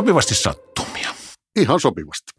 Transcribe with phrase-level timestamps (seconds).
[0.00, 1.14] Sopivasti sattumia.
[1.56, 2.32] Ihan sopivasti.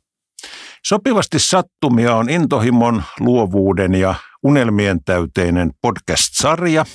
[0.88, 6.86] Sopivasti sattumia on intohimon, luovuuden ja unelmien täyteinen podcast-sarja,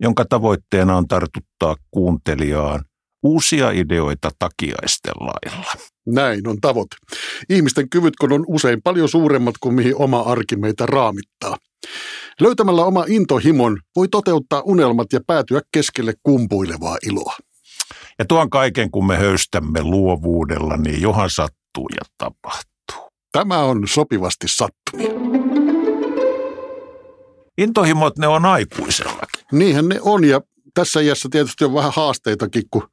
[0.00, 2.84] jonka tavoitteena on tartuttaa kuuntelijaan
[3.22, 5.72] uusia ideoita takiaisten lailla.
[6.06, 6.96] Näin on tavoite.
[7.48, 11.56] Ihmisten kyvyt on usein paljon suuremmat kuin mihin oma arki meitä raamittaa.
[12.40, 17.36] Löytämällä oma intohimon voi toteuttaa unelmat ja päätyä keskelle kumpuilevaa iloa.
[18.18, 23.10] Ja tuon kaiken, kun me höystämme luovuudella, niin johan sattuu ja tapahtuu.
[23.32, 25.10] Tämä on sopivasti sattumia.
[27.58, 29.44] Intohimot ne on aikuisellakin.
[29.52, 30.40] Niinhän ne on ja
[30.74, 32.88] tässä iässä tietysti on vähän haasteitakin, kun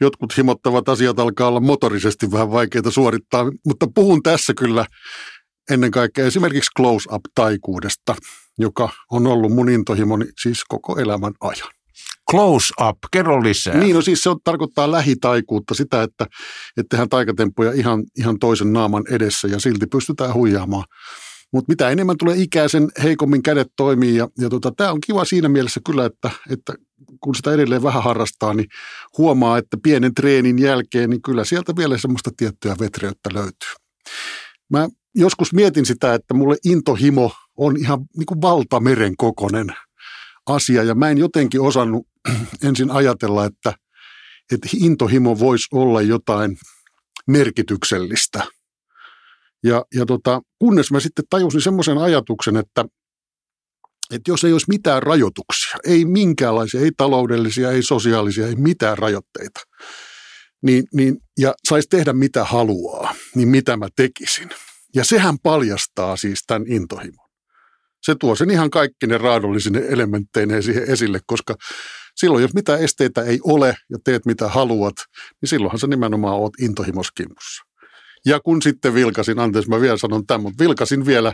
[0.00, 4.86] jotkut himottavat asiat alkaa olla motorisesti vähän vaikeita suorittaa, mutta puhun tässä kyllä
[5.70, 8.14] ennen kaikkea esimerkiksi close-up-taikuudesta,
[8.58, 11.75] joka on ollut mun intohimoni siis koko elämän ajan.
[12.30, 13.78] Close up, kerro lisää.
[13.78, 16.26] Niin, no siis se on, tarkoittaa lähitaikuutta, sitä, että,
[16.76, 20.84] että tehdään taikatemppuja ihan, ihan toisen naaman edessä ja silti pystytään huijaamaan.
[21.52, 25.24] Mutta mitä enemmän tulee ikää, sen heikommin kädet toimii ja, ja tota, tämä on kiva
[25.24, 26.74] siinä mielessä kyllä, että, että
[27.20, 28.66] kun sitä edelleen vähän harrastaa, niin
[29.18, 33.70] huomaa, että pienen treenin jälkeen, niin kyllä sieltä vielä semmoista tiettyä vetreyttä löytyy.
[34.70, 39.66] Mä joskus mietin sitä, että mulle intohimo on ihan niin kuin valtameren kokonen
[40.46, 42.06] asia ja mä en jotenkin osannut
[42.68, 43.72] ensin ajatella, että,
[44.52, 46.56] että intohimo voisi olla jotain
[47.26, 48.44] merkityksellistä.
[49.64, 52.84] Ja, ja tota, kunnes mä sitten tajusin semmoisen ajatuksen, että,
[54.10, 59.60] että jos ei olisi mitään rajoituksia, ei minkäänlaisia, ei taloudellisia, ei sosiaalisia, ei mitään rajoitteita,
[60.62, 64.50] niin, niin, ja saisi tehdä mitä haluaa, niin mitä mä tekisin.
[64.94, 67.25] Ja sehän paljastaa siis tämän intohimon.
[68.06, 71.54] Se tuo sen ihan kaikki ne raadollisine elementteineen siihen esille, koska
[72.16, 74.94] silloin jos mitään esteitä ei ole ja teet mitä haluat,
[75.42, 77.62] niin silloinhan sä nimenomaan oot intohimoskimpussa.
[78.26, 81.32] Ja kun sitten vilkasin, anteeksi mä vielä sanon tämän, mutta vilkasin vielä,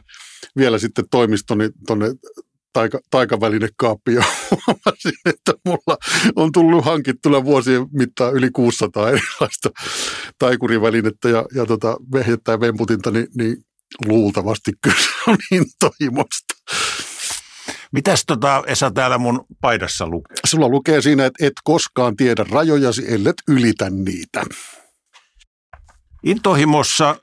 [0.57, 2.07] vielä sitten toimistoni tuonne
[2.73, 5.97] taika, taikavälinekaappi ja huomasin, että mulla
[6.37, 9.71] on tullut hankittuna vuosien mittaan yli 600 erilaista
[10.39, 13.57] taikurivälinettä ja, ja tota, vehjettä ja vemputinta, niin, niin
[14.07, 14.97] luultavasti kyllä
[15.29, 16.55] on intohimosta.
[17.93, 20.37] Mitäs tota, Esa täällä mun paidassa lukee?
[20.45, 24.45] Sulla lukee siinä, että et koskaan tiedä rajojasi, ellet ylitä niitä.
[26.23, 27.17] Intohimossa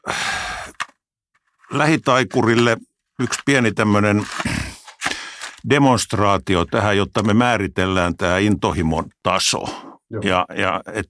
[1.72, 2.78] lähitaikurille
[3.20, 4.28] yksi pieni tämmöinen
[5.70, 9.89] demonstraatio tähän, jotta me määritellään tämä intohimon taso.
[10.12, 10.22] Joo.
[10.26, 11.10] Ja, ja et,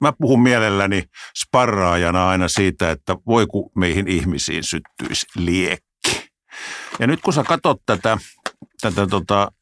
[0.00, 1.04] mä puhun mielelläni
[1.38, 6.30] sparraajana aina siitä, että voi kun meihin ihmisiin syttyisi liekki.
[6.98, 8.18] Ja nyt kun sä katsot tätä,
[8.80, 9.52] tätä tota,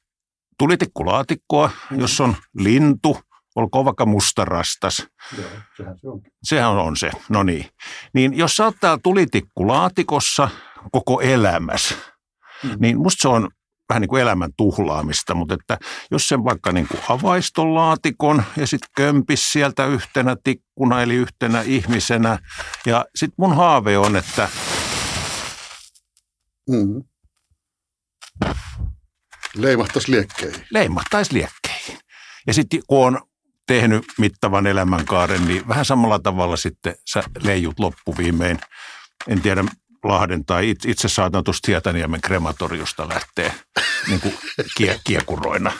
[0.59, 2.01] tulitikkulaatikkoa, mm.
[2.01, 3.21] jos on lintu,
[3.55, 5.07] olkoon vaikka mustarastas.
[5.39, 6.21] Joo, sehän se on.
[6.43, 7.67] Sehän on se, no niin.
[8.15, 10.49] Niin jos sä oot täällä tulitikku-laatikossa
[10.93, 11.95] koko elämässä,
[12.63, 12.71] mm.
[12.79, 13.51] niin musta se on
[13.93, 15.79] vähän niin kuin elämän tuhlaamista, mutta että
[16.11, 21.63] jos sen vaikka niin kuin avaiston laatikon ja sitten kömpis sieltä yhtenä tikkuna eli yhtenä
[21.63, 22.39] ihmisenä
[22.87, 24.49] ja sitten mun haave on, että
[26.71, 27.05] mm.
[29.55, 30.67] leimahtaisi liekkeihin.
[30.71, 31.99] Leimahtaisi liekkeihin.
[32.47, 33.21] Ja sitten kun on
[33.67, 38.59] tehnyt mittavan elämänkaaren, niin vähän samalla tavalla sitten sä leijut loppuviimein.
[39.29, 39.65] En tiedä,
[40.05, 43.55] Lahden tai itse, itse saatan tuosta Hietaniemen krematoriosta lähteä
[44.09, 44.35] niin kuin
[44.77, 45.73] kie, kiekuroina.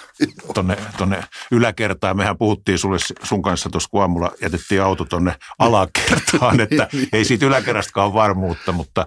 [0.55, 2.17] Tonne, tonne yläkertaan.
[2.17, 7.47] Mehän puhuttiin sulle sun kanssa tuossa, kun aamulla jätettiin auto tonne alakertaan, että ei siitä
[7.47, 9.07] yläkerrastakaan varmuutta, mutta,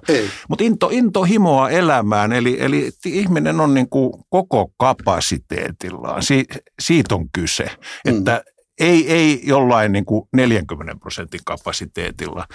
[0.49, 6.23] mutta into, into himoa elämään, eli, eli ihminen on niin kuin koko kapasiteetillaan.
[6.23, 6.45] Si,
[6.79, 7.65] siitä on kyse,
[8.05, 12.47] että mm ei, ei jollain niin kuin 40 prosentin kapasiteetilla.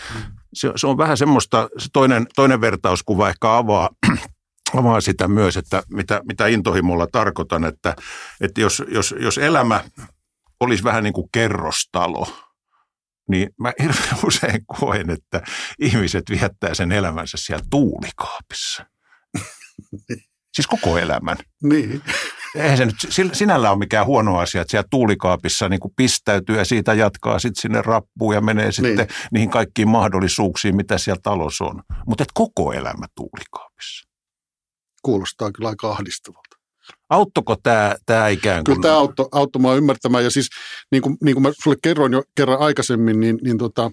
[0.55, 3.91] Se, se on vähän semmoista, se toinen, toinen vertauskuva ehkä avaa,
[4.79, 7.97] avaa sitä myös, että mitä, mitä intohimolla tarkoitan, että,
[8.41, 9.85] että jos, jos, jos elämä
[10.61, 12.27] olisi vähän niin kuin kerrostalo,
[13.29, 15.43] niin mä hirveän usein koen, että
[15.79, 18.87] ihmiset viettää sen elämänsä siellä tuulikaapissa.
[20.55, 21.37] siis koko elämän.
[21.63, 22.03] Niin
[22.55, 26.65] eihän se nyt sinällä ole mikään huono asia, että siellä tuulikaapissa niin kuin pistäytyy ja
[26.65, 29.09] siitä jatkaa sitten sinne rappuun ja menee sitten niin.
[29.33, 31.83] niihin kaikkiin mahdollisuuksiin, mitä siellä talossa on.
[32.07, 34.09] Mutta et koko elämä tuulikaapissa.
[35.03, 36.57] Kuulostaa kyllä aika ahdistavalta.
[37.11, 38.75] Auttoiko tämä, tämä ikään kuin?
[38.75, 40.25] Kyllä tämä auttoi, auttoi mua ymmärtämään.
[40.25, 40.49] Ja siis
[40.93, 43.91] niin kuin, niin kuin mä sulle kerroin jo kerran aikaisemmin, niin, niin tota,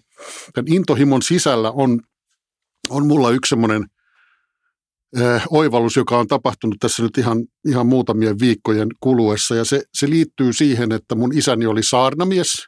[0.54, 2.00] tämän intohimon sisällä on,
[2.89, 3.86] on mulla yksi semmoinen–
[5.50, 7.38] oivallus, joka on tapahtunut tässä nyt ihan,
[7.68, 9.56] ihan muutamien viikkojen kuluessa.
[9.56, 12.65] Ja se, se liittyy siihen, että mun isäni oli saarnamies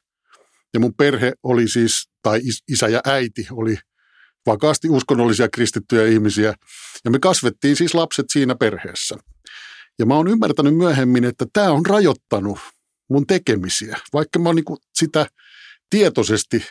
[0.74, 3.78] ja mun perhe oli siis tai isä ja äiti oli
[4.46, 6.54] vakaasti uskonnollisia kristittyjä ihmisiä.
[7.06, 9.16] Ja me kasvettiin siis lapset siinä perheessä.
[10.00, 12.60] Ja mä oon ymmärtänyt myöhemmin, että tämä on rajoittanut
[13.10, 15.28] mun tekemisiä, vaikka mä oon niin sitä
[15.90, 16.66] tietoisesti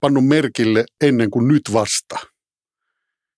[0.00, 2.33] pannut merkille ennen kuin nyt vasta.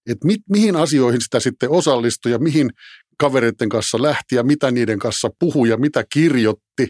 [0.06, 2.70] Että mi- mihin asioihin sitä sitten osallistui ja mihin
[3.19, 6.88] kavereiden kanssa lähti ja mitä niiden kanssa puhui ja mitä kirjoitti,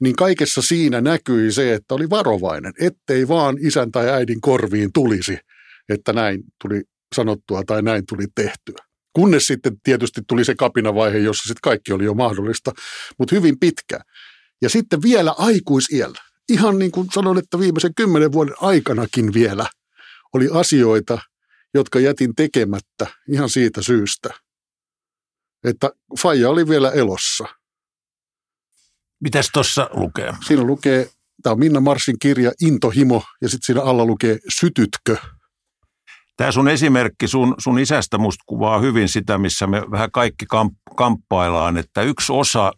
[0.00, 5.38] niin kaikessa siinä näkyi se, että oli varovainen, ettei vaan isän tai äidin korviin tulisi,
[5.88, 6.82] että näin tuli
[7.14, 8.86] sanottua tai näin tuli tehtyä.
[9.12, 12.72] Kunnes sitten tietysti tuli se kapinavaihe, jossa sitten kaikki oli jo mahdollista,
[13.18, 14.00] mutta hyvin pitkä.
[14.62, 16.18] Ja sitten vielä aikuisiellä,
[16.48, 19.66] ihan niin kuin sanon, että viimeisen kymmenen vuoden aikanakin vielä
[20.32, 21.18] oli asioita,
[21.74, 24.30] jotka jätin tekemättä ihan siitä syystä,
[25.64, 25.90] että
[26.22, 27.44] Faija oli vielä elossa.
[29.20, 30.32] Mitäs tuossa lukee?
[30.46, 31.10] Siinä lukee,
[31.42, 35.16] tämä on Minna Marsin kirja Intohimo ja sitten siinä alla lukee Sytytkö.
[36.36, 40.74] Tämä sun esimerkki sun, sun isästä musta kuvaa hyvin sitä, missä me vähän kaikki kamp,
[40.96, 42.72] kamppaillaan, että yksi osa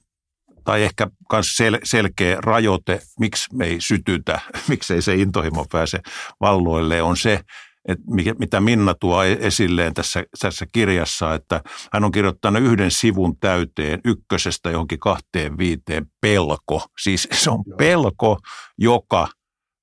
[0.65, 6.01] tai ehkä myös sel, selkeä rajoite, miksi me ei sytytä, miksei se intohimo pääse
[6.41, 7.41] valloille, on se,
[7.89, 8.05] että
[8.39, 14.01] mitä Minna tuo e-, esilleen tässä, tässä kirjassa, että hän on kirjoittanut yhden sivun täyteen
[14.05, 16.87] ykkösestä johonkin kahteen viiteen pelko.
[17.03, 18.39] Siis se on pelko,
[18.79, 19.29] joka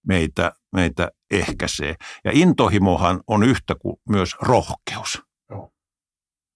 [0.08, 1.96] meitä, meitä ehkäisee.
[2.26, 5.22] Ja intohimohan on yhtä kuin myös rohkeus.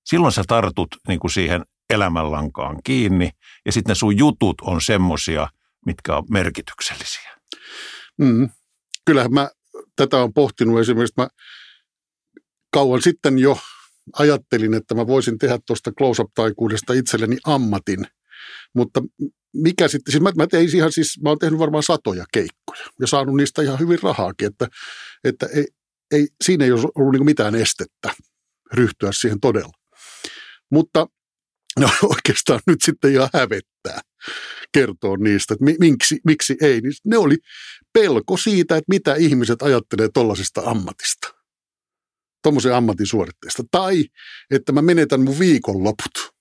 [0.05, 3.29] Silloin sä tartut niin kuin siihen elämänlankaan kiinni
[3.65, 5.47] ja sitten sun jutut on semmosia,
[5.85, 7.35] mitkä on merkityksellisiä.
[8.17, 8.49] Mm.
[9.05, 9.49] Kyllähän mä
[9.95, 11.27] tätä on pohtinut esimerkiksi, mä
[12.73, 13.57] kauan sitten jo
[14.13, 18.07] ajattelin, että mä voisin tehdä tuosta close-up-taikuudesta itselleni ammatin,
[18.75, 19.01] mutta
[19.53, 23.07] mikä sitten, siis mä, mä tein ihan siis, mä oon tehnyt varmaan satoja keikkoja ja
[23.07, 24.67] saanut niistä ihan hyvin rahaakin, että,
[25.23, 25.67] että ei,
[26.11, 28.13] ei, siinä ei ole ollut niin mitään estettä
[28.73, 29.71] ryhtyä siihen todella.
[30.71, 31.07] Mutta
[31.79, 34.01] no, oikeastaan nyt sitten ihan hävettää
[34.71, 36.81] kertoa niistä, että miksi, miksi ei.
[36.81, 37.37] Niin ne oli
[37.93, 41.27] pelko siitä, että mitä ihmiset ajattelee tuollaisesta ammatista,
[42.43, 43.63] tuommoisen ammatin suoritteesta.
[43.71, 44.05] Tai
[44.51, 46.35] että mä menetän mun viikonloput.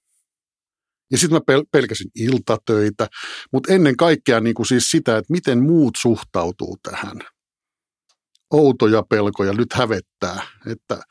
[1.11, 3.09] Ja sitten mä pel- pelkäsin iltatöitä,
[3.53, 7.21] mutta ennen kaikkea niin kuin siis sitä, että miten muut suhtautuu tähän.
[8.51, 11.03] Outoja pelkoja nyt hävettää, että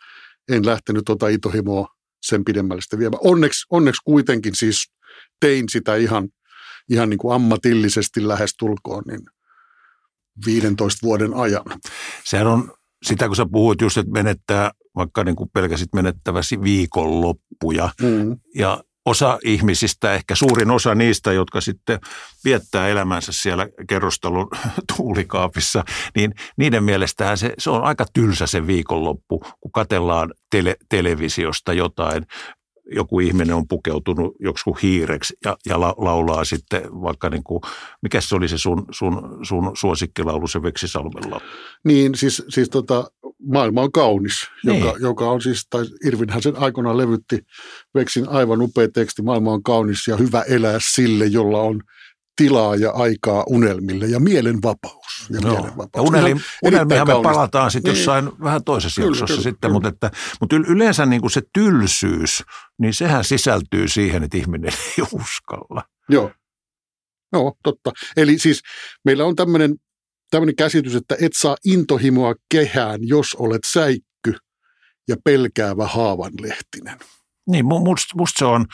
[0.52, 1.88] en lähtenyt tuota itohimoa
[2.24, 3.20] sen pidemmälle sitten viemään.
[3.24, 4.92] Onneksi, onneksi kuitenkin siis
[5.40, 6.30] tein sitä ihan,
[6.90, 9.22] ihan niin kuin ammatillisesti lähestulkoon niin
[10.46, 11.64] 15 vuoden ajan.
[12.24, 12.74] Sehän on
[13.04, 17.90] sitä, kun sä puhuit just, että menettää, vaikka niin kuin pelkäsit menettäväsi viikonloppuja.
[18.02, 18.38] Mm.
[18.56, 22.00] Ja osa ihmisistä, ehkä suurin osa niistä, jotka sitten
[22.46, 24.48] viettää elämänsä siellä kerrostalon
[24.98, 25.84] tuulikaapissa,
[26.16, 32.26] niin niiden mielestähän se, se on aika tylsä se viikonloppu, kun katellaan tele, televisiosta jotain
[32.92, 37.62] joku ihminen on pukeutunut joku hiireksi ja, ja la, laulaa sitten vaikka niin kuin,
[38.02, 41.42] mikä se oli se sun, sun, sun suosikkilaulu, se Veksisalmella?
[41.84, 43.12] Niin, siis, siis tota,
[43.48, 44.34] maailma on kaunis,
[44.66, 44.80] niin.
[44.80, 47.40] joka, joka on siis, tai Irvinhän sen aikoinaan levytti
[47.96, 51.82] Veksin aivan upea teksti, maailma on kaunis ja hyvä elää sille, jolla on
[52.36, 55.28] tilaa ja aikaa unelmille ja mielenvapaus.
[55.30, 55.50] Ja, no.
[55.50, 55.90] mielenvapaus.
[55.96, 58.00] ja unelmi, unelmihan me palataan sitten niin.
[58.00, 59.74] jossain vähän toisessa kyllä, jaksossa kyllä, sitten, kyllä.
[59.74, 62.44] mutta, että, mutta yleensä niin kuin se tylsyys,
[62.80, 65.84] niin sehän sisältyy siihen, että ihminen ei uskalla.
[66.10, 66.32] Joo,
[67.32, 67.92] no totta.
[68.18, 68.62] Eli siis
[69.06, 69.75] meillä on tämmöinen
[70.34, 74.36] tämmöinen käsitys, että et saa intohimoa kehään, jos olet säikky
[75.08, 77.00] ja pelkäävä haavanlehtinen.
[77.50, 78.66] Niin, musta must se on,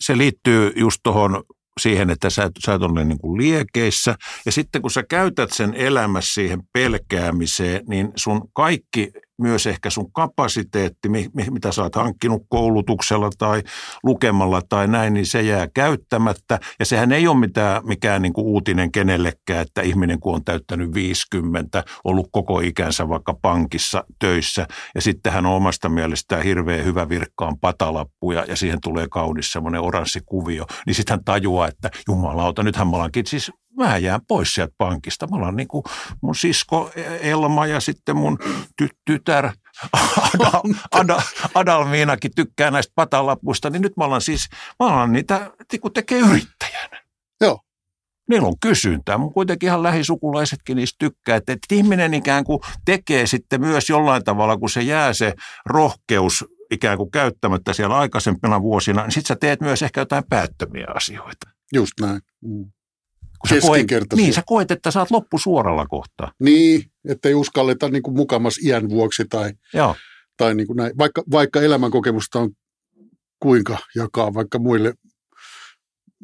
[0.00, 1.44] se liittyy just tuohon
[1.78, 4.14] siihen, että sä, sä et ole niin kuin liekeissä.
[4.46, 10.12] Ja sitten kun sä käytät sen elämässä siihen pelkäämiseen, niin sun kaikki myös ehkä sun
[10.12, 11.08] kapasiteetti,
[11.50, 13.62] mitä sä oot hankkinut koulutuksella tai
[14.04, 16.60] lukemalla tai näin, niin se jää käyttämättä.
[16.78, 20.94] Ja sehän ei ole mitään, mikään niin kuin uutinen kenellekään, että ihminen kun on täyttänyt
[20.94, 27.08] 50, ollut koko ikänsä vaikka pankissa töissä ja sitten hän on omasta mielestään hirveän hyvä
[27.08, 32.62] virkkaan patalappuja ja siihen tulee kaunis semmoinen oranssi kuvio, niin sitten hän tajuaa, että jumalauta,
[32.62, 35.26] nythän me ollaankin siis mä jään pois sieltä pankista.
[35.26, 35.84] Mä ollaan niin kuin
[36.20, 38.38] mun sisko Elma ja sitten mun
[38.82, 39.50] ty- tytär
[39.92, 40.62] Adal,
[41.00, 41.20] Adal,
[41.54, 44.48] Adalmiinakin tykkää näistä patalapuista, niin nyt mä ollaan siis,
[44.80, 47.02] mä ollaan niitä, kun tekee yrittäjänä.
[47.40, 47.60] Joo.
[48.28, 49.18] Niillä on kysyntää.
[49.18, 54.24] Mun kuitenkin ihan lähisukulaisetkin niistä tykkää, että, että ihminen ikään kuin tekee sitten myös jollain
[54.24, 55.34] tavalla, kun se jää se
[55.66, 60.86] rohkeus ikään kuin käyttämättä siellä aikaisempina vuosina, niin sitten sä teet myös ehkä jotain päättömiä
[60.94, 61.50] asioita.
[61.72, 62.20] Just näin.
[62.44, 62.70] Mm.
[63.38, 66.32] Kun sä koet, niin, sä koet, että sä oot loppusuoralla kohtaa.
[66.40, 69.94] Niin, ettei uskalleta niin kuin mukamas iän vuoksi tai, Joo.
[70.36, 70.92] tai niin kuin näin.
[70.98, 72.50] Vaikka, vaikka elämänkokemusta on
[73.40, 74.94] kuinka jakaa vaikka muille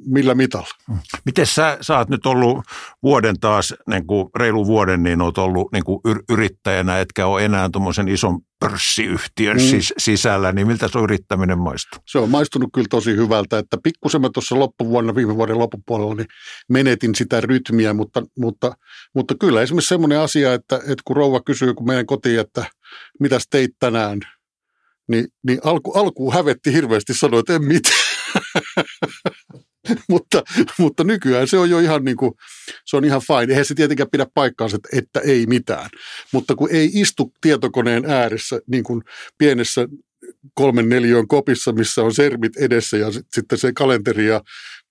[0.06, 0.68] millä mitalla.
[1.26, 2.64] Miten sä, sä oot nyt ollut
[3.02, 7.44] vuoden taas, niin kuin reilu vuoden, niin oot ollut niin kuin yr- yrittäjänä, etkä ole
[7.44, 9.62] enää tuommoisen ison pörssiyhtiön Mm.
[9.62, 9.68] mm.
[9.68, 12.00] sis- sisällä, niin miltä se yrittäminen maistuu?
[12.06, 16.26] Se on maistunut kyllä tosi hyvältä, että pikkusen mä tuossa loppuvuonna, viime vuoden loppupuolella, niin
[16.68, 18.72] menetin sitä rytmiä, mutta, mutta,
[19.14, 22.64] mutta kyllä esimerkiksi semmoinen asia, että, että kun rouva kysyy, kun meidän kotiin, että
[23.20, 24.20] mitäs teit tänään,
[25.08, 27.94] niin, niin alku, alkuun hävetti hirveästi sanoa, että en mitään.
[30.08, 30.42] mutta,
[30.78, 32.32] mutta nykyään se on jo ihan niin kuin,
[32.84, 33.52] se on ihan fine.
[33.52, 35.90] Eihän se tietenkään pidä paikkaansa, että, että ei mitään.
[36.32, 39.02] Mutta kun ei istu tietokoneen ääressä niin kuin
[39.38, 39.88] pienessä
[40.54, 44.40] kolmen neliön kopissa, missä on sermit edessä ja sit- sitten se kalenteri ja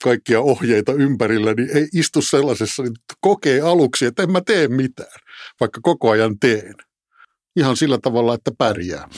[0.04, 5.20] kaikkia ohjeita ympärillä, niin ei istu sellaisessa, niin kokee aluksi, että en mä tee mitään,
[5.60, 6.74] vaikka koko ajan teen.
[7.56, 9.10] Ihan sillä tavalla, että pärjää.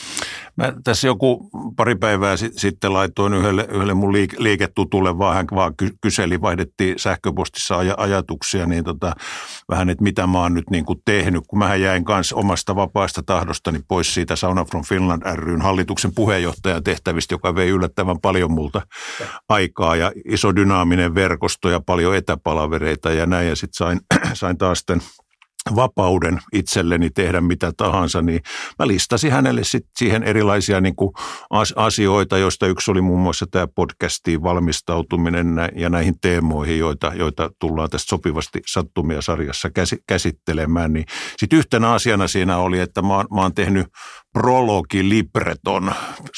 [0.57, 5.47] Mä tässä joku pari päivää sit, sitten laitoin yhdelle, yhdelle mun liike, liiketutulle, vaan hän
[5.55, 9.13] vaan ky, kyseli, vaihdettiin sähköpostissa aj, ajatuksia, niin tota,
[9.69, 13.23] vähän, että mitä mä oon nyt niin kuin tehnyt, kun mä jäin kanssa omasta vapaasta
[13.25, 18.81] tahdostani pois siitä Sauna from Finland ryn hallituksen puheenjohtajan tehtävistä, joka vei yllättävän paljon multa
[19.49, 23.99] aikaa ja iso dynaaminen verkosto ja paljon etäpalavereita ja näin, ja sitten sain,
[24.33, 25.01] sain taas tämän
[25.75, 28.39] vapauden itselleni tehdä mitä tahansa, niin
[28.79, 31.13] mä listasin hänelle sit siihen erilaisia niin kuin
[31.49, 37.49] as- asioita, joista yksi oli muun muassa tämä podcastiin valmistautuminen ja näihin teemoihin, joita, joita
[37.59, 40.93] tullaan tästä sopivasti sattumia sarjassa käsi- käsittelemään.
[40.93, 41.05] Niin
[41.37, 43.87] sitten yhtenä asiana siinä oli, että mä mä oon tehnyt
[44.35, 45.91] prologi libreton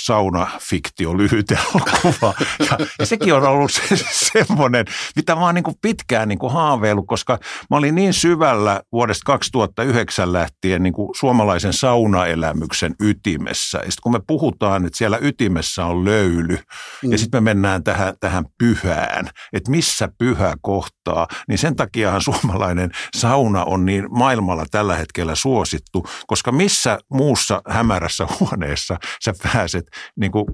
[0.05, 2.33] saunafiktio lyhyt elokuva.
[2.59, 4.85] Ja, ja sekin on ollut se, semmoinen,
[5.15, 7.39] mitä mä oon niin kuin pitkään niin kuin haaveillut, koska
[7.69, 13.77] mä olin niin syvällä vuodesta 2009 lähtien niin kuin suomalaisen saunaelämyksen ytimessä.
[13.77, 16.57] Ja sitten kun me puhutaan, että siellä ytimessä on löyly
[17.03, 17.11] mm.
[17.11, 22.91] ja sitten me mennään tähän, tähän pyhään, että missä pyhä kohtaa, niin sen takiahan suomalainen
[23.15, 30.31] sauna on niin maailmalla tällä hetkellä suosittu, koska missä muussa hämärässä huoneessa sä pääset niin
[30.31, 30.45] kuin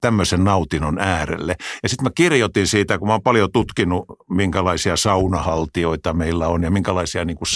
[0.00, 1.54] tämmöisen nautinnon äärelle.
[1.82, 6.70] Ja sitten mä kirjoitin siitä, kun mä oon paljon tutkinut, minkälaisia saunahaltioita meillä on ja
[6.70, 7.48] minkälaisia niin kuin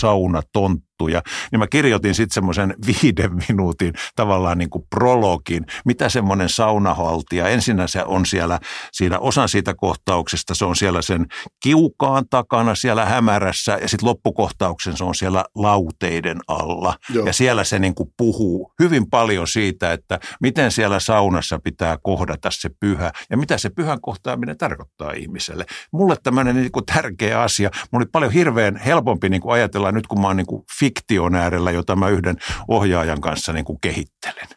[1.03, 7.49] saunatonttuja, niin mä kirjoitin sitten semmoisen viiden minuutin tavallaan niin kuin prologin, mitä semmoinen saunahaltija,
[7.49, 8.61] ensinnä se on siellä,
[8.93, 11.27] siinä osan siitä kohtauksesta, se on siellä sen
[11.63, 16.95] kiukaan takana siellä hämärässä ja sitten loppukohtauksen se on siellä lauteiden alla.
[17.15, 17.27] Joo.
[17.27, 22.51] Ja siellä se niin kuin puhuu hyvin paljon siitä, että miten siellä saunassa pitää kohdata
[22.51, 25.65] se pyhä ja mitä se pyhän kohtaaminen tarkoittaa ihmiselle.
[25.93, 27.71] Mulle tämmöinen niin kuin tärkeä asia.
[27.93, 31.35] Mulla oli paljon hirveän helpompi niin kuin ajatella nyt, kun mä oon niin kuin fiktion
[31.35, 32.37] äärellä, jota mä yhden
[32.69, 34.49] ohjaajan kanssa niin kuin kehittelen.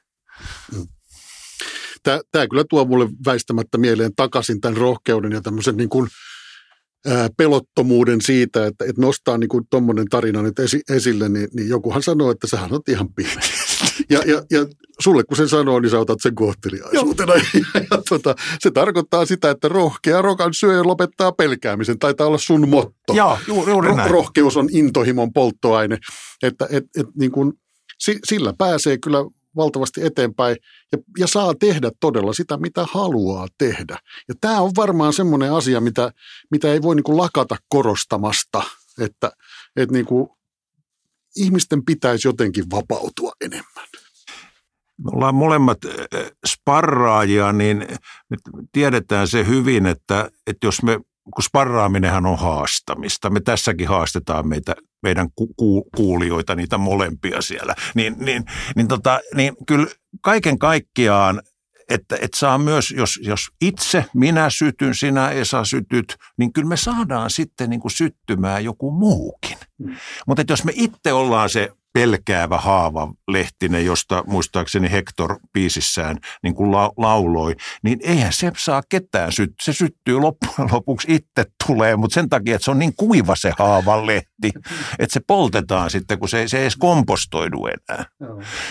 [2.04, 6.08] Tämä kyllä tuo mulle väistämättä mieleen takaisin tämän rohkeuden ja tämmöisen niin kuin,
[7.38, 12.32] pelottomuuden siitä, että, että nostaa niin tuommoinen tarina nyt esi, esille, niin, niin jokuhan sanoo,
[12.32, 13.34] että sähän on ihan pimeä.
[14.10, 14.66] Ja, ja, ja
[15.00, 17.34] sulle kun sen sanoo, niin sä otat sen kohteliaisuutena.
[17.36, 17.42] Ja,
[17.92, 22.00] ja tota, se tarkoittaa sitä, että rohkea rokan syöjä lopettaa pelkäämisen.
[22.00, 23.14] Taitaa olla sun motto.
[23.14, 24.12] Joo, ju, juuri Ro- näin.
[24.12, 25.98] rohkeus on intohimon polttoaine.
[26.44, 27.54] Että et, et, niin kuin,
[28.00, 29.18] si, sillä pääsee kyllä
[29.56, 30.58] valtavasti eteenpäin
[30.92, 33.98] ja, ja saa tehdä todella sitä, mitä haluaa tehdä.
[34.28, 36.12] Ja tämä on varmaan semmoinen asia, mitä,
[36.52, 38.64] mitä ei voi niin kuin lakata korostamasta,
[39.00, 39.32] että,
[39.76, 40.30] että niin kuin
[41.36, 43.86] ihmisten pitäisi jotenkin vapautua enemmän.
[44.98, 45.78] Me ollaan molemmat
[46.48, 47.78] sparraajia, niin
[48.30, 48.38] me
[48.72, 51.00] tiedetään se hyvin, että, että jos me,
[51.36, 58.16] kun sparraaminenhan on haastamista, me tässäkin haastetaan meitä, meidän ku, kuulijoita, niitä molempia siellä, niin,
[58.20, 58.44] niin,
[58.76, 59.88] niin, tota, niin kyllä
[60.22, 61.42] kaiken kaikkiaan
[61.90, 66.78] että, että saa myös, jos, jos itse, minä sytyn, sinä Esa sytyt, niin kyllä me
[66.78, 69.55] saadaan sitten niin kuin syttymään joku muukin.
[69.80, 69.96] Mm.
[70.28, 76.72] Mutta jos me itse ollaan se pelkäävä haava lehtinen, josta muistaakseni Hector biisissään niin kuin
[76.72, 79.56] la, lauloi, niin eihän se saa ketään syttyä.
[79.62, 83.52] Se syttyy loppujen lopuksi itse tulee, mutta sen takia, että se on niin kuiva se
[83.60, 84.52] haavan lehti,
[85.00, 88.06] että se poltetaan sitten, kun se, se ei edes kompostoidu enää.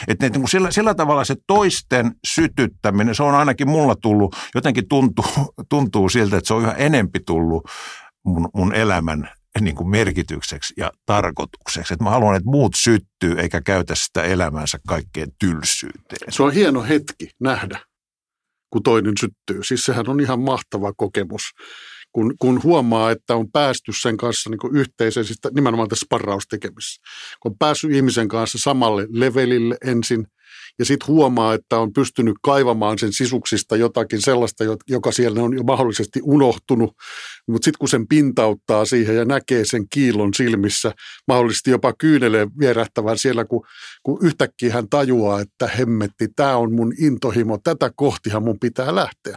[0.08, 4.88] Että niin kuin sillä, sillä tavalla se toisten sytyttäminen, se on ainakin mulla tullut, jotenkin
[4.88, 7.68] tuntuu, tuntuu siltä, että se on yhä enempi tullut
[8.24, 9.30] mun, mun elämän
[9.60, 11.94] niin kuin merkitykseksi ja tarkoitukseksi.
[11.94, 16.32] Että mä haluan, että muut syttyy eikä käytä sitä elämänsä kaikkeen tylsyyteen.
[16.32, 17.80] Se on hieno hetki nähdä,
[18.70, 19.64] kun toinen syttyy.
[19.64, 21.42] Siis sehän on ihan mahtava kokemus.
[22.14, 27.02] Kun, kun huomaa, että on päästy sen kanssa niin yhteiseen, siis nimenomaan tässä sparraustekemisessä.
[27.40, 30.26] Kun on päässyt ihmisen kanssa samalle levelille ensin,
[30.78, 35.62] ja sitten huomaa, että on pystynyt kaivamaan sen sisuksista jotakin sellaista, joka siellä on jo
[35.62, 36.96] mahdollisesti unohtunut,
[37.48, 40.92] mutta sitten kun sen pintauttaa siihen ja näkee sen kiilon silmissä,
[41.28, 43.66] mahdollisesti jopa kyyneleen vierähtävän siellä, kun,
[44.02, 49.36] kun yhtäkkiä hän tajuaa, että hemmetti, tämä on mun intohimo, tätä kohtihan mun pitää lähteä.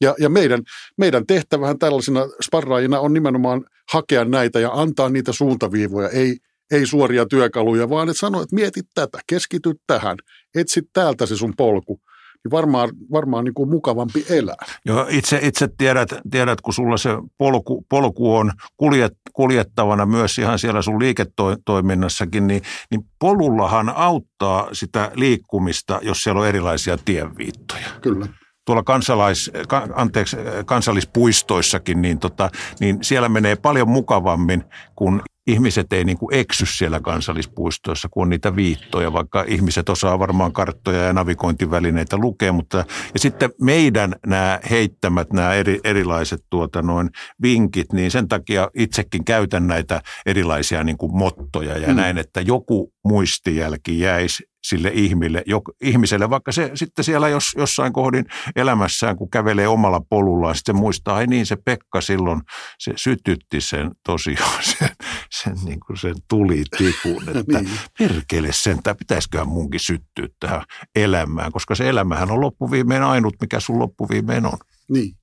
[0.00, 0.62] Ja, ja meidän,
[0.98, 6.36] meidän tehtävähän tällaisina sparraajina on nimenomaan hakea näitä ja antaa niitä suuntaviivoja, ei,
[6.70, 10.16] ei suoria työkaluja, vaan että sano, että mietit tätä, keskity tähän,
[10.54, 12.00] etsit täältä se sun polku
[12.44, 14.56] niin varmaan, varmaan niin kuin mukavampi elää.
[14.84, 20.58] Joo, itse, itse tiedät, tiedät, kun sulla se polku, polku on kuljet, kuljettavana myös ihan
[20.58, 27.88] siellä sun liiketoiminnassakin, niin, niin polullahan auttaa sitä liikkumista, jos siellä on erilaisia tienviittoja.
[28.02, 28.26] Kyllä
[28.66, 29.50] tuolla kansalais,
[29.94, 34.64] anteeksi, kansallispuistoissakin, niin, tota, niin siellä menee paljon mukavammin,
[34.96, 40.18] kun ihmiset ei niin kuin eksy siellä kansallispuistoissa, kun on niitä viittoja, vaikka ihmiset osaa
[40.18, 46.82] varmaan karttoja ja navigointivälineitä lukea, mutta ja sitten meidän nämä heittämät, nämä eri, erilaiset tuota
[46.82, 47.10] noin
[47.42, 51.96] vinkit, niin sen takia itsekin käytän näitä erilaisia niin kuin mottoja ja mm.
[51.96, 57.92] näin, että joku muistijälki jäisi sille ihmille, jo, ihmiselle, vaikka se sitten siellä jos, jossain
[57.92, 62.42] kohdin elämässään, kun kävelee omalla polullaan, sitten muistaa, ai niin se Pekka silloin,
[62.78, 64.88] se sytytti sen tosiaan, sen,
[65.30, 67.70] sen, niin kuin sen tulitikun, että niin.
[67.98, 70.62] perkele sen, tai pitäisiköhän munkin syttyä tähän
[70.94, 74.58] elämään, koska se elämähän on loppuviimein ainut, mikä sun loppuviimein on.
[74.88, 75.16] Niin.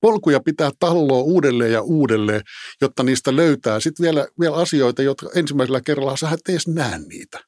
[0.00, 2.40] Polkuja pitää talloa uudelleen ja uudelleen,
[2.80, 7.40] jotta niistä löytää sitten vielä, vielä asioita, jotka ensimmäisellä kerralla sä et edes näe niitä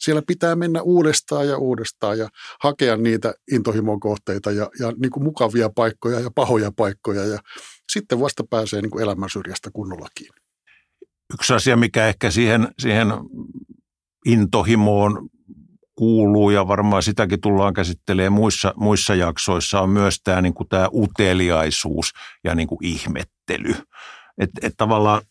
[0.00, 2.28] siellä pitää mennä uudestaan ja uudestaan ja
[2.60, 7.38] hakea niitä intohimon kohteita ja, ja niin kuin mukavia paikkoja ja pahoja paikkoja ja
[7.92, 10.40] sitten vasta pääsee niin kuin elämän syrjästä kunnolla kiinni.
[11.34, 13.08] Yksi asia, mikä ehkä siihen, siihen
[14.26, 15.28] intohimoon
[15.94, 20.88] kuuluu ja varmaan sitäkin tullaan käsittelemään muissa, muissa jaksoissa, on myös tämä, niin kuin tämä
[20.94, 22.12] uteliaisuus
[22.44, 23.74] ja niin kuin ihmettely.
[24.38, 25.22] Että et tavallaan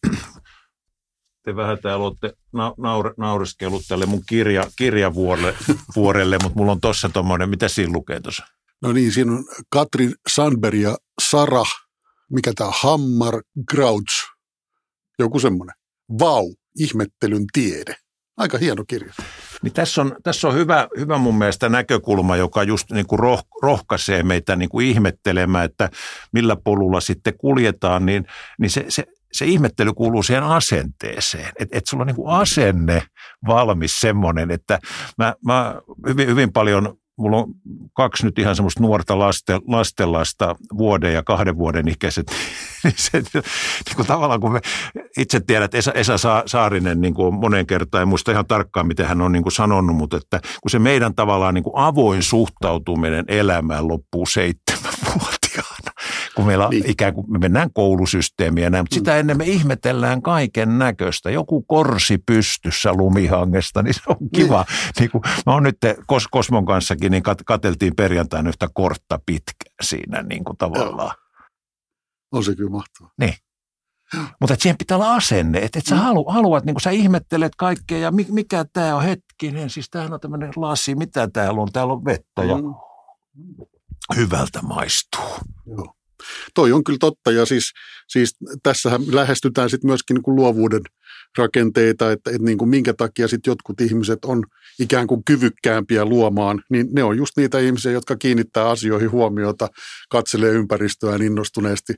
[1.50, 2.34] te vähän täällä olette
[2.78, 8.44] naur, naureskellut tälle mun kirja, kirjavuorelle, mutta mulla on tossa tuommoinen, mitä siinä lukee tuossa?
[8.82, 11.64] No niin, siinä on Katrin Sandberg ja Sara,
[12.32, 14.14] mikä tämä Hammar Grouch,
[15.20, 15.76] joku semmoinen.
[16.20, 17.96] Vau, ihmettelyn tiede.
[18.38, 19.14] Aika hieno kirja.
[19.64, 23.44] Niin tässä on, tässä on hyvä, hyvä mun mielestä näkökulma, joka just niin kuin roh,
[23.62, 25.90] rohkaisee meitä niin kuin ihmettelemään, että
[26.34, 28.26] millä polulla sitten kuljetaan, niin,
[28.60, 31.52] niin se, se, se ihmettely kuuluu siihen asenteeseen.
[31.60, 33.04] Että et sulla on niin asenne
[33.48, 34.80] valmis semmoinen, että
[35.18, 35.76] mä, mä
[36.08, 37.54] hyvin, hyvin paljon mulla on
[37.94, 42.32] kaksi nyt ihan semmoista nuorta laste, lastenlasta, vuoden ja kahden vuoden ikäiset.
[42.84, 44.60] Niin se, niin kuin tavallaan kun me
[45.18, 49.22] itse tiedät, Esa, Esa Saarinen niin kuin moneen kertaan, en muista ihan tarkkaan miten hän
[49.22, 53.88] on niin kuin sanonut, mutta että kun se meidän tavallaan niin kuin avoin suhtautuminen elämään
[53.88, 55.49] loppuu seitsemän vuotiaana,
[56.36, 56.90] kun meillä niin.
[56.90, 61.32] ikään kuin me mennään koulusysteemiä näin, mutta sitä ennen me ihmetellään kaiken näköistä.
[61.32, 64.66] Joku korsi pystyssä lumihangesta, niin se on kiva.
[64.68, 64.94] Niin.
[65.00, 69.70] Niin kuin, mä oon nyt Kos, Kosmon kanssakin, niin kat, kateltiin perjantaina yhtä kortta pitkä
[69.82, 71.16] siinä niin kuin tavallaan.
[72.32, 73.12] On se kyllä mahtavaa.
[73.20, 73.34] Niin.
[74.40, 76.02] Mutta siihen pitää olla asenne, että et sä mm.
[76.02, 80.54] halu, haluat, niin sä ihmettelet kaikkea ja mikä tämä on hetkinen, siis tämähän on tämmöinen
[80.56, 82.76] lasi, mitä täällä on, täällä on vettä ja mm.
[84.16, 85.30] hyvältä maistuu.
[85.66, 85.94] Joo.
[86.54, 87.72] Toi on kyllä totta ja siis,
[88.08, 90.82] siis tässähän lähestytään sitten myöskin niin kuin luovuuden
[91.38, 94.44] rakenteita, että, että niin kuin minkä takia sitten jotkut ihmiset on
[94.80, 99.68] ikään kuin kyvykkäämpiä luomaan, niin ne on just niitä ihmisiä, jotka kiinnittää asioihin huomiota,
[100.10, 101.94] katselee ympäristöään innostuneesti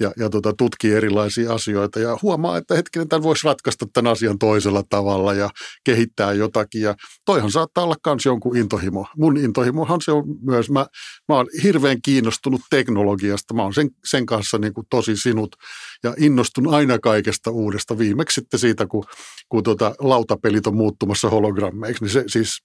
[0.00, 4.38] ja, ja tota, tutkii erilaisia asioita ja huomaa, että hetkinen, tämän voisi ratkaista tämän asian
[4.38, 5.50] toisella tavalla ja
[5.84, 6.82] kehittää jotakin.
[6.82, 9.06] Ja toihan saattaa olla myös jonkun intohimo.
[9.16, 10.86] Mun intohimohan se on myös, mä,
[11.28, 15.56] mä oon hirveän kiinnostunut teknologiasta, mä oon sen, sen kanssa niin kuin tosi sinut
[16.04, 17.98] ja innostun aina kaikesta uudesta.
[17.98, 19.04] Viimeksi sitten siitä, kun,
[19.48, 22.58] kun tota, lautapelit on muuttumassa hologrammeiksi, niin se siis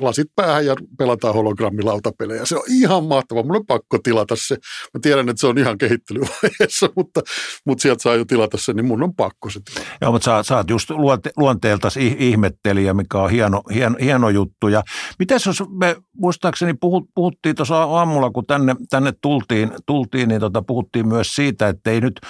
[0.00, 2.44] lasit päähän ja pelataan hologrammilautapelejä.
[2.44, 3.42] Se on ihan mahtavaa.
[3.42, 4.54] Mun on pakko tilata se.
[4.94, 7.20] Mä tiedän, että se on ihan kehittelyvaiheessa, mutta,
[7.66, 9.96] mutta sieltä saa jo tilata se, niin mun on pakko se tilata.
[10.00, 14.68] Joo, mutta sä, sä oot just luonte, luonteelta ihmettelijä, mikä on hieno, hieno, hieno juttu.
[14.68, 14.82] Ja
[15.18, 20.62] miten jos me muistaakseni puhut, puhuttiin tuossa aamulla, kun tänne, tänne tultiin, tultiin niin tota,
[20.62, 22.20] puhuttiin myös siitä, että ei nyt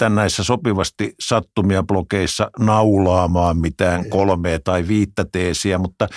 [0.00, 6.08] lähdetä näissä sopivasti sattumia blogeissa naulaamaan mitään kolmea tai viittä teesiä, mutta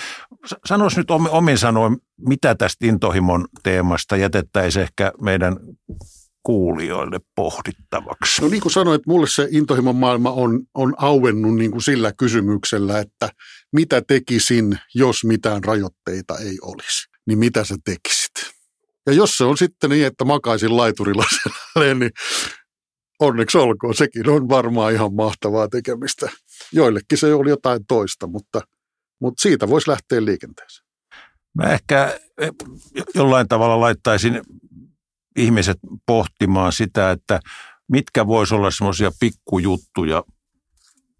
[0.66, 1.96] sanois nyt omin sanoin,
[2.28, 5.56] mitä tästä intohimon teemasta jätettäisiin ehkä meidän
[6.42, 8.42] kuulijoille pohdittavaksi?
[8.42, 12.98] No niin kuin sanoit, mulle se intohimon maailma on, on auennut niin kuin sillä kysymyksellä,
[12.98, 13.28] että
[13.72, 18.54] mitä tekisin, jos mitään rajoitteita ei olisi, niin mitä sä tekisit?
[19.06, 22.10] Ja jos se on sitten niin, että makaisin laiturilla siellä, niin
[23.24, 26.30] onneksi olkoon, sekin on varmaan ihan mahtavaa tekemistä.
[26.72, 28.60] Joillekin se oli jotain toista, mutta,
[29.20, 30.86] mutta siitä voisi lähteä liikenteeseen.
[31.54, 32.50] Mä ehkä eh,
[33.14, 34.42] jollain tavalla laittaisin
[35.36, 37.40] ihmiset pohtimaan sitä, että
[37.88, 40.22] mitkä voisi olla semmoisia pikkujuttuja,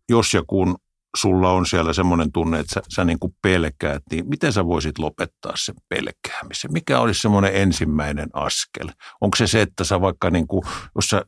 [0.08, 0.76] jos ja kun
[1.16, 4.98] sulla on siellä semmoinen tunne, että sä, sä niin kuin pelkäät, niin miten sä voisit
[4.98, 6.72] lopettaa sen pelkäämisen?
[6.72, 8.88] Mikä olisi semmoinen ensimmäinen askel?
[9.20, 10.62] Onko se se, että sä vaikka, niin kuin,
[10.94, 11.24] jos sä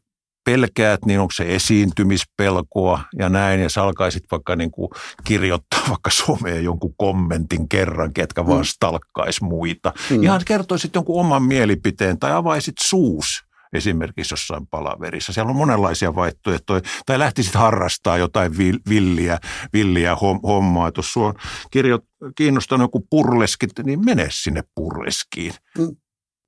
[0.46, 4.88] pelkäät, niin onko se esiintymispelkoa ja näin, ja sä alkaisit vaikka niin kuin
[5.24, 8.48] kirjoittaa vaikka someen jonkun kommentin kerran, ketkä mm.
[8.48, 9.92] vaan stalkkaisi muita.
[10.10, 10.22] Mm.
[10.22, 15.32] Ihan kertoisit jonkun oman mielipiteen tai avaisit suus esimerkiksi jossain palaverissa.
[15.32, 16.80] Siellä on monenlaisia vaihtoehtoja.
[17.06, 18.52] Tai lähtisit harrastaa jotain
[18.88, 19.38] villiä,
[19.72, 20.90] villiä hommaa.
[20.96, 21.34] Jos sinua on
[21.70, 21.98] kirjo,
[22.36, 25.52] kiinnostanut joku purleskit, niin mene sinne purleskiin.
[25.78, 25.96] Mm.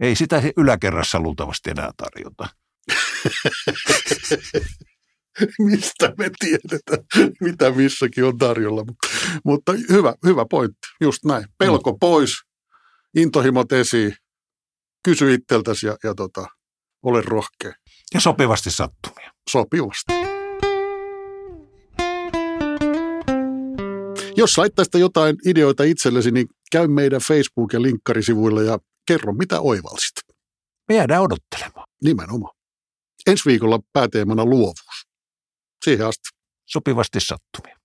[0.00, 2.48] Ei sitä yläkerrassa luultavasti enää tarjota.
[5.58, 7.04] Mistä me tiedetään,
[7.40, 8.84] mitä missäkin on tarjolla.
[9.44, 11.44] Mutta hyvä, hyvä pointti, just näin.
[11.58, 11.98] Pelko mm.
[12.00, 12.30] pois,
[13.16, 14.16] intohimot esiin,
[15.04, 16.46] kysy itseltäsi ja, ja tota,
[17.02, 17.72] ole rohkea.
[18.14, 19.32] Ja sopivasti sattumia.
[19.50, 20.12] Sopivasti.
[24.36, 30.14] Jos laittaisit jotain ideoita itsellesi, niin käy meidän Facebook- ja linkkarisivuilla ja kerro, mitä oivalsit.
[30.88, 31.86] Me jäädään odottelemaan.
[32.04, 32.57] Nimenomaan.
[33.26, 35.06] Ensi viikolla pääteemana luovuus.
[35.84, 36.28] Siihen asti.
[36.66, 37.77] Sopivasti sattumia.